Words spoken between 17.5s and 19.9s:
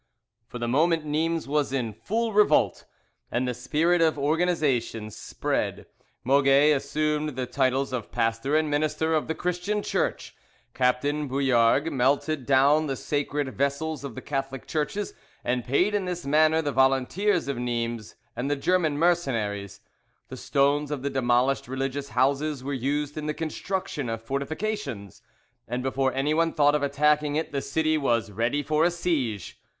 Nimes and the German mercenaries;